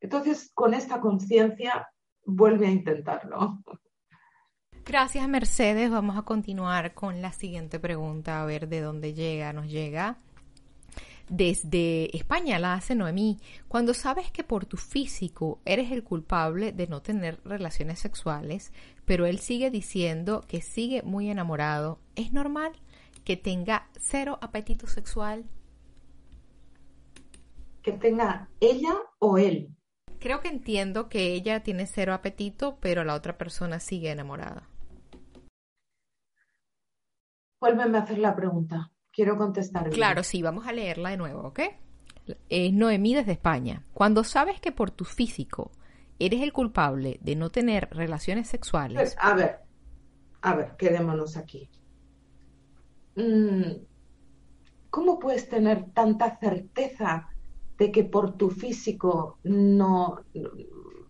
[0.00, 1.86] Entonces, con esta conciencia
[2.24, 3.58] vuelve a intentarlo.
[4.86, 5.90] Gracias, Mercedes.
[5.90, 9.52] Vamos a continuar con la siguiente pregunta, a ver de dónde llega.
[9.52, 10.16] Nos llega
[11.28, 13.36] desde España, la hace Noemí.
[13.68, 18.72] Cuando sabes que por tu físico eres el culpable de no tener relaciones sexuales,
[19.04, 22.72] pero él sigue diciendo que sigue muy enamorado, ¿es normal
[23.22, 25.44] que tenga cero apetito sexual?
[27.82, 29.74] Que tenga ella o él.
[30.18, 34.68] Creo que entiendo que ella tiene cero apetito, pero la otra persona sigue enamorada.
[37.60, 38.90] Vuélveme a hacer la pregunta.
[39.12, 39.88] Quiero contestar.
[39.90, 41.60] Claro, sí, vamos a leerla de nuevo, ¿ok?
[42.48, 43.84] Es Noemí desde España.
[43.92, 45.72] Cuando sabes que por tu físico
[46.18, 49.16] eres el culpable de no tener relaciones sexuales.
[49.18, 49.60] a ver,
[50.42, 51.68] a ver, quedémonos aquí.
[53.16, 53.84] Mm,
[54.90, 57.30] ¿Cómo puedes tener tanta certeza
[57.80, 60.20] de que por tu físico no,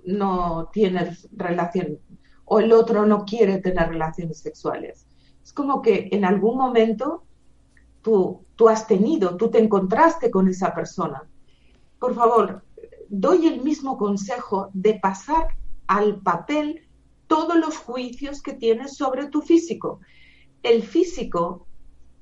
[0.04, 1.98] no tienes relación
[2.44, 5.04] o el otro no quiere tener relaciones sexuales.
[5.42, 7.24] Es como que en algún momento
[8.02, 11.28] tú, tú has tenido, tú te encontraste con esa persona.
[11.98, 12.62] Por favor,
[13.08, 15.48] doy el mismo consejo de pasar
[15.88, 16.88] al papel
[17.26, 19.98] todos los juicios que tienes sobre tu físico.
[20.62, 21.66] El físico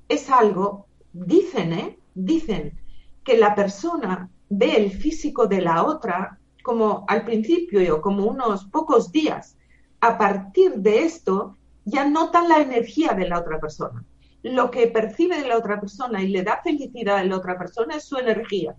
[0.09, 1.99] es algo, dicen, ¿eh?
[2.15, 2.81] Dicen
[3.25, 9.11] que la persona ve el físico de la otra como al principio, como unos pocos
[9.11, 9.57] días.
[10.01, 14.05] A partir de esto, ya notan la energía de la otra persona.
[14.42, 17.96] Lo que percibe de la otra persona y le da felicidad a la otra persona
[17.96, 18.76] es su energía.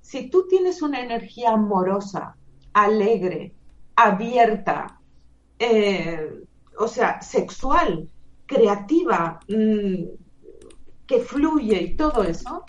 [0.00, 2.36] Si tú tienes una energía amorosa,
[2.72, 3.54] alegre,
[3.94, 5.00] abierta,
[5.58, 6.44] eh,
[6.78, 8.08] o sea, sexual,
[8.46, 10.04] creativa, mm,
[11.06, 12.64] que fluye y todo eso,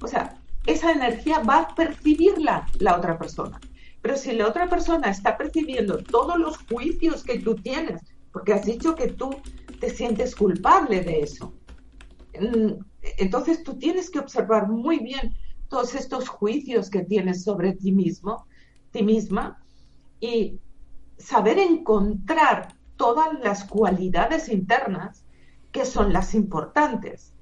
[0.00, 0.37] o sea,
[0.68, 3.58] esa energía va a percibirla la otra persona.
[4.02, 8.02] Pero si la otra persona está percibiendo todos los juicios que tú tienes,
[8.32, 9.30] porque has dicho que tú
[9.80, 11.54] te sientes culpable de eso.
[12.38, 12.84] Mm,
[13.16, 15.34] entonces tú tienes que observar muy bien
[15.68, 18.46] todos estos juicios que tienes sobre ti mismo,
[18.90, 19.62] ti misma,
[20.20, 20.60] y
[21.16, 25.24] saber encontrar todas las cualidades internas
[25.72, 27.32] que son las importantes.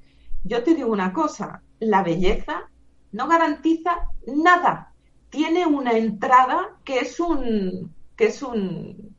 [0.44, 2.70] Yo te digo una cosa, la belleza
[3.12, 4.92] no garantiza nada.
[5.30, 9.16] Tiene una entrada que es un, que es un,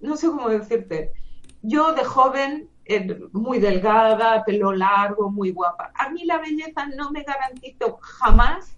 [0.00, 1.12] no sé cómo decirte.
[1.62, 5.92] Yo de joven, eh, muy delgada, pelo largo, muy guapa.
[5.94, 8.76] A mí la belleza no me garantizó jamás,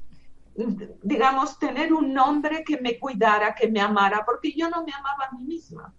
[1.02, 5.28] digamos, tener un nombre que me cuidara, que me amara, porque yo no me amaba
[5.30, 5.94] a mí misma.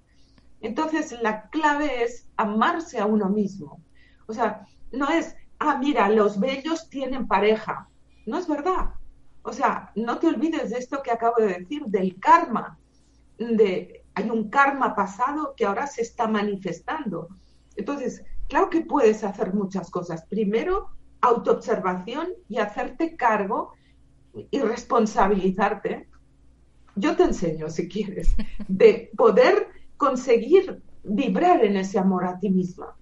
[0.61, 3.81] Entonces, la clave es amarse a uno mismo.
[4.27, 7.89] O sea, no es, ah, mira, los bellos tienen pareja.
[8.25, 8.91] No es verdad.
[9.43, 12.79] O sea, no te olvides de esto que acabo de decir, del karma.
[13.37, 17.29] De, hay un karma pasado que ahora se está manifestando.
[17.75, 20.25] Entonces, claro que puedes hacer muchas cosas.
[20.25, 20.89] Primero,
[21.21, 23.73] autoobservación y hacerte cargo
[24.33, 26.07] y responsabilizarte.
[26.95, 28.35] Yo te enseño, si quieres,
[28.67, 32.95] de poder conseguir vibrar en ese amor a ti misma.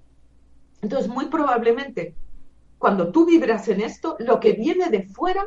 [0.82, 2.16] Entonces, muy probablemente,
[2.84, 5.46] cuando tú vibras en esto, lo que viene de fuera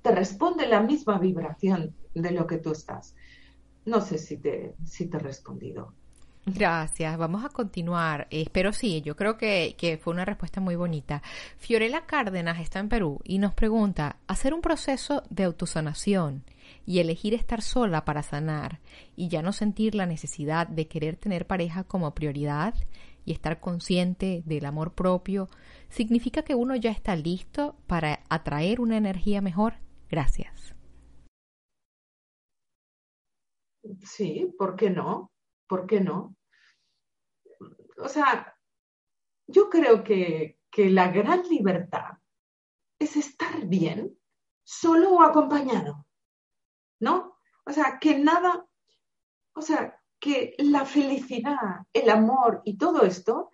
[0.00, 3.16] te responde la misma vibración de lo que tú estás.
[3.84, 5.92] No sé si te, si te he respondido.
[6.46, 7.18] Gracias.
[7.18, 8.28] Vamos a continuar.
[8.30, 11.20] espero sí, yo creo que, que, fue una respuesta muy bonita.
[11.56, 16.44] Fiorella Cárdenas está en Perú y nos pregunta, hacer un proceso de autosanación
[16.86, 18.78] y elegir estar sola para sanar
[19.16, 22.72] y ya no sentir la necesidad de querer tener pareja como prioridad
[23.28, 25.48] y estar consciente del amor propio,
[25.90, 29.74] significa que uno ya está listo para atraer una energía mejor.
[30.08, 30.74] Gracias.
[34.02, 35.30] Sí, ¿por qué no?
[35.66, 36.36] ¿Por qué no?
[37.98, 38.56] O sea,
[39.46, 42.18] yo creo que, que la gran libertad
[42.98, 44.18] es estar bien,
[44.64, 46.06] solo o acompañado.
[47.00, 47.38] ¿no?
[47.64, 48.66] O sea, que nada,
[49.54, 53.50] o sea, que la felicidad, el amor y todo esto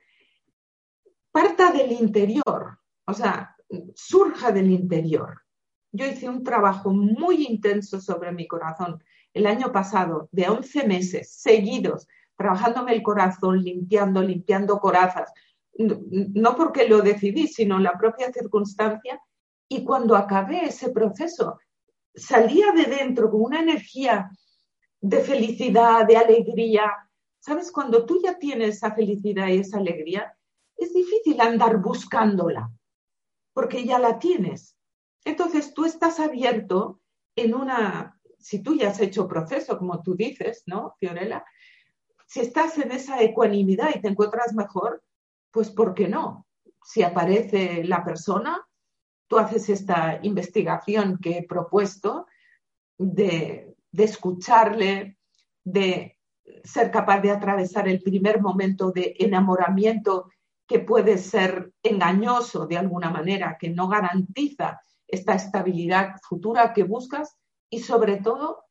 [1.31, 3.57] parta del interior, o sea,
[3.95, 5.43] surja del interior.
[5.93, 9.03] Yo hice un trabajo muy intenso sobre mi corazón
[9.33, 12.07] el año pasado, de 11 meses seguidos,
[12.37, 15.33] trabajándome el corazón, limpiando, limpiando corazas,
[15.77, 19.21] no porque lo decidí, sino la propia circunstancia.
[19.69, 21.59] Y cuando acabé ese proceso,
[22.15, 24.31] salía de dentro con una energía
[25.05, 26.91] de felicidad, de alegría.
[27.39, 27.71] ¿Sabes?
[27.71, 30.35] Cuando tú ya tienes esa felicidad y esa alegría,
[30.77, 32.73] es difícil andar buscándola,
[33.53, 34.79] porque ya la tienes.
[35.23, 37.03] Entonces tú estás abierto
[37.37, 41.45] en una, si tú ya has hecho proceso, como tú dices, ¿no, Fiorella?
[42.27, 45.03] Si estás en esa ecuanimidad y te encuentras mejor,
[45.51, 46.47] pues ¿por qué no?
[46.83, 48.67] Si aparece la persona,
[49.29, 52.27] tú haces esta investigación que he propuesto
[52.97, 55.19] de, escucharle,
[55.63, 56.19] de
[56.65, 60.31] ser capaz de atravesar el primer momento de enamoramiento
[60.67, 67.37] que puede ser engañoso de alguna manera, que no garantiza esta estabilidad futura que buscas.
[67.71, 68.65] Y sobre todo,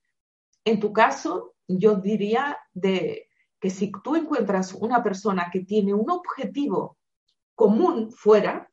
[0.66, 6.10] en tu caso, yo diría de que si tú encuentras una persona que tiene un
[6.10, 6.98] objetivo
[7.56, 8.70] común fuera,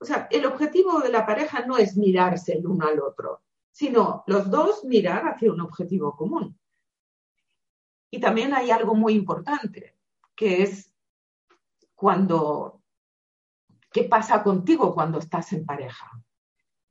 [0.00, 3.43] o sea, el objetivo de la pareja no es mirarse el uno al otro,
[3.74, 6.56] sino los dos mirar hacia un objetivo común.
[8.08, 9.96] Y también hay algo muy importante,
[10.36, 10.94] que es
[11.96, 12.80] cuando,
[13.90, 16.08] ¿qué pasa contigo cuando estás en pareja?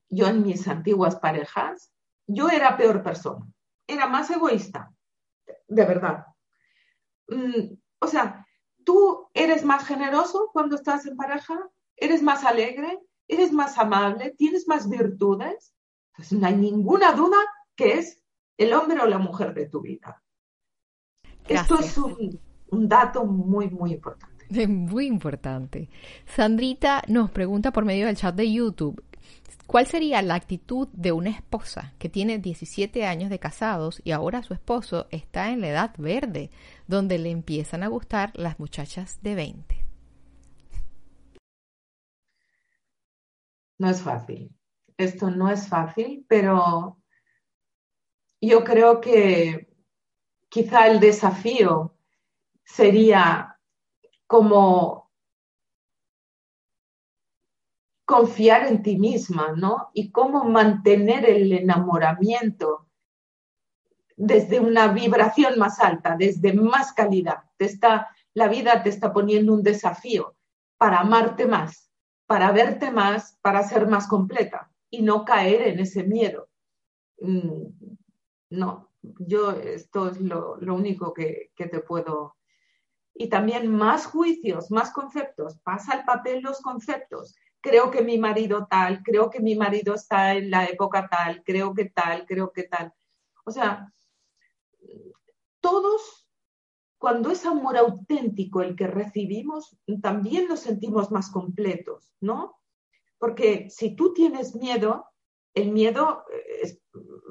[0.09, 1.93] Yo en mis antiguas parejas,
[2.27, 3.47] yo era peor persona,
[3.87, 4.93] era más egoísta,
[5.69, 6.25] de verdad.
[7.29, 8.45] Mm, o sea,
[8.83, 11.57] tú eres más generoso cuando estás en pareja,
[11.95, 15.73] eres más alegre, eres más amable, tienes más virtudes,
[16.15, 17.37] pues no hay ninguna duda
[17.75, 18.21] que es
[18.57, 20.21] el hombre o la mujer de tu vida.
[21.47, 22.39] Esto es un,
[22.69, 24.33] un dato muy, muy importante.
[24.67, 25.89] Muy importante.
[26.27, 29.01] Sandrita nos pregunta por medio del chat de YouTube,
[29.65, 34.43] ¿cuál sería la actitud de una esposa que tiene 17 años de casados y ahora
[34.43, 36.51] su esposo está en la edad verde,
[36.87, 39.83] donde le empiezan a gustar las muchachas de 20?
[43.83, 44.55] no es fácil.
[45.03, 46.97] Esto no es fácil, pero
[48.39, 49.67] yo creo que
[50.49, 51.97] quizá el desafío
[52.63, 53.59] sería
[54.27, 55.11] como
[58.05, 59.89] confiar en ti misma, ¿no?
[59.93, 62.87] Y cómo mantener el enamoramiento
[64.15, 69.53] desde una vibración más alta, desde más calidad, de esta la vida te está poniendo
[69.53, 70.35] un desafío
[70.77, 71.91] para amarte más,
[72.25, 76.49] para verte más, para ser más completa y no caer en ese miedo.
[77.19, 77.65] Mm,
[78.51, 82.35] no, yo esto es lo, único que, que te puedo
[83.15, 85.57] y también más juicios, más conceptos.
[85.63, 87.35] Pasa al papel los conceptos.
[87.59, 91.73] Creo que mi marido tal, creo que mi marido está en la época tal, creo
[91.73, 92.93] que tal, creo que tal.
[93.45, 93.91] O sea,
[95.59, 96.29] todos,
[96.99, 102.59] cuando es amor auténtico el que recibimos, también nos sentimos más completos, ¿no?
[103.23, 105.05] Porque si tú tienes miedo,
[105.53, 106.77] el miedo eh,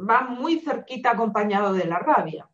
[0.09, 2.49] va muy cerquita acompañado de la rabia.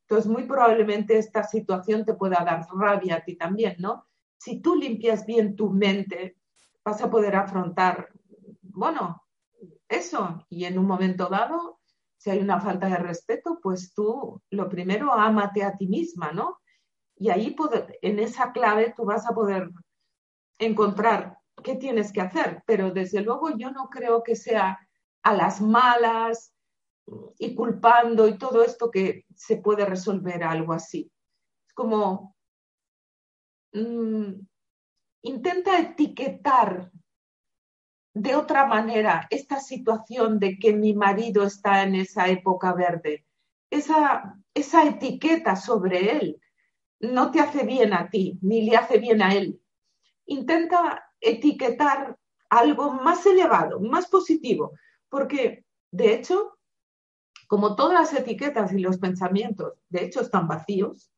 [0.00, 4.06] Entonces, muy probablemente esta situación te pueda dar rabia a ti también, ¿no?
[4.38, 6.38] Si tú limpias bien tu mente,
[6.82, 8.08] vas a poder afrontar,
[8.62, 9.22] bueno,
[9.86, 10.46] eso.
[10.48, 11.80] Y en un momento dado,
[12.16, 16.60] si hay una falta de respeto, pues tú lo primero ámate a ti misma, ¿no?
[17.16, 17.54] Y ahí
[18.00, 19.72] en esa clave tú vas a poder
[20.58, 22.62] encontrar qué tienes que hacer.
[22.66, 24.78] Pero desde luego yo no creo que sea
[25.22, 26.54] a las malas,
[27.38, 31.10] y culpando y todo esto que se puede resolver algo así.
[31.66, 32.36] Es como,
[33.72, 34.32] mm,
[35.22, 36.90] intenta etiquetar
[38.14, 43.24] de otra manera esta situación de que mi marido está en esa época verde.
[43.70, 46.40] Esa, esa etiqueta sobre él
[47.00, 49.60] no te hace bien a ti, ni le hace bien a él.
[50.26, 52.16] Intenta etiquetar
[52.50, 54.72] algo más elevado, más positivo,
[55.08, 56.58] porque de hecho
[57.48, 61.10] como todas las etiquetas y los pensamientos, de hecho, están vacíos,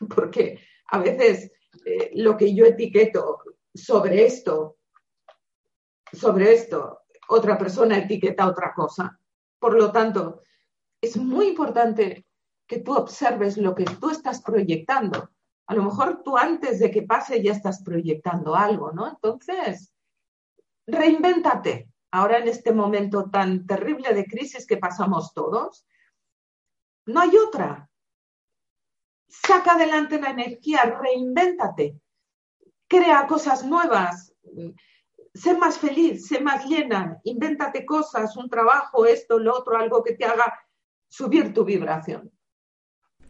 [0.14, 1.52] porque a veces
[1.86, 3.38] eh, lo que yo etiqueto
[3.72, 4.76] sobre esto,
[6.12, 9.18] sobre esto, otra persona etiqueta otra cosa.
[9.60, 10.42] Por lo tanto,
[11.00, 12.26] es muy importante
[12.66, 15.30] que tú observes lo que tú estás proyectando.
[15.70, 19.06] A lo mejor tú antes de que pase ya estás proyectando algo, ¿no?
[19.06, 19.92] Entonces,
[20.84, 25.86] reinvéntate, ahora en este momento tan terrible de crisis que pasamos todos,
[27.06, 27.88] no hay otra.
[29.28, 32.00] Saca adelante la energía, reinvéntate,
[32.88, 34.34] crea cosas nuevas,
[35.32, 40.16] sé más feliz, sé más llena, invéntate cosas, un trabajo, esto, lo otro, algo que
[40.16, 40.52] te haga
[41.06, 42.32] subir tu vibración.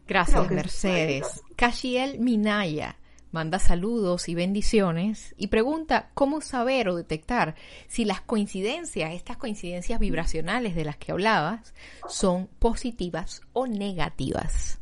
[0.07, 1.41] Gracias, Mercedes.
[1.55, 2.97] Cashiel Minaya
[3.31, 7.55] manda saludos y bendiciones y pregunta cómo saber o detectar
[7.87, 11.73] si las coincidencias, estas coincidencias vibracionales de las que hablabas,
[12.07, 14.79] son positivas o negativas.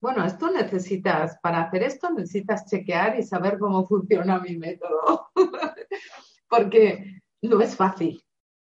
[0.00, 5.28] Bueno, esto necesitas, para hacer esto necesitas chequear y saber cómo funciona mi método,
[6.48, 8.22] porque no es fácil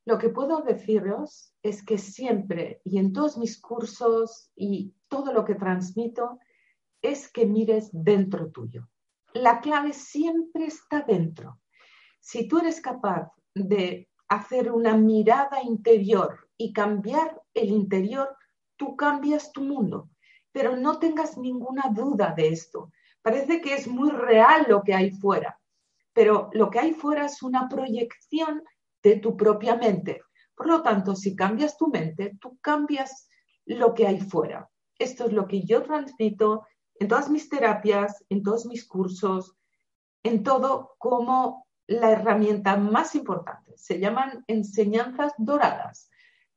[0.03, 5.45] lo que puedo deciros es que siempre y en todos mis cursos y todo lo
[5.45, 6.39] que transmito
[7.01, 8.89] es que mires dentro tuyo.
[9.31, 11.61] La clave siempre está dentro.
[12.19, 18.35] Si tú eres capaz de hacer una mirada interior y cambiar el interior,
[18.75, 20.09] tú cambias tu mundo.
[20.51, 22.91] Pero no tengas ninguna duda de esto.
[23.21, 25.57] Parece que es muy real lo que hay fuera,
[26.15, 28.63] pero lo que hay fuera es una proyección
[29.03, 30.21] de tu propia mente.
[30.55, 33.27] Por lo tanto, si cambias tu mente, tú cambias
[33.65, 34.69] lo que hay fuera.
[34.97, 36.65] Esto es lo que yo transmito
[36.97, 39.57] en todas mis terapias, en todos mis cursos,
[40.23, 43.73] en todo como la herramienta más importante.
[43.75, 46.09] Se llaman enseñanzas doradas,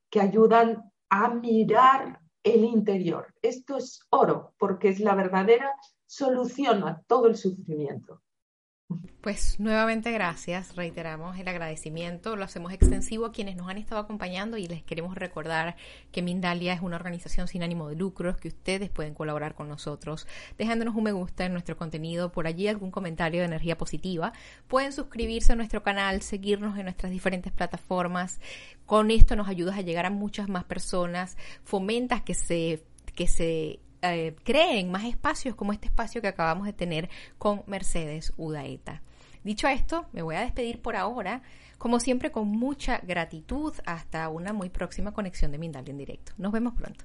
[0.09, 3.34] que ayudan a mirar el interior.
[3.42, 5.74] Esto es oro, porque es la verdadera
[6.06, 8.22] solución a todo el sufrimiento.
[9.20, 14.57] Pues nuevamente gracias, reiteramos el agradecimiento, lo hacemos extensivo a quienes nos han estado acompañando
[14.57, 15.76] y les queremos recordar
[16.11, 20.26] que Mindalia es una organización sin ánimo de lucros, que ustedes pueden colaborar con nosotros
[20.57, 24.32] dejándonos un me gusta en nuestro contenido, por allí algún comentario de energía positiva,
[24.68, 28.41] pueden suscribirse a nuestro canal, seguirnos en nuestras diferentes plataformas,
[28.86, 32.82] con esto nos ayudas a llegar a muchas más personas, fomentas que se
[33.14, 38.32] que se eh, creen más espacios como este espacio que acabamos de tener con Mercedes
[38.36, 39.03] Udaeta.
[39.44, 41.42] Dicho esto, me voy a despedir por ahora,
[41.78, 46.32] como siempre con mucha gratitud, hasta una muy próxima conexión de Mindalia en directo.
[46.36, 47.05] Nos vemos pronto.